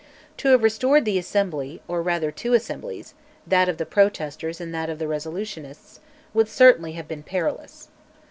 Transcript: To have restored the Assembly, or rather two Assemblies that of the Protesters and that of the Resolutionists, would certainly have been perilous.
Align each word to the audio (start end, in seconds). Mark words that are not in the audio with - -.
To 0.37 0.47
have 0.47 0.63
restored 0.63 1.05
the 1.05 1.19
Assembly, 1.19 1.79
or 1.87 2.01
rather 2.01 2.31
two 2.31 2.55
Assemblies 2.55 3.13
that 3.45 3.69
of 3.69 3.77
the 3.77 3.85
Protesters 3.85 4.59
and 4.59 4.73
that 4.73 4.89
of 4.89 4.97
the 4.97 5.07
Resolutionists, 5.07 5.99
would 6.33 6.49
certainly 6.49 6.93
have 6.93 7.07
been 7.07 7.21
perilous. 7.21 7.87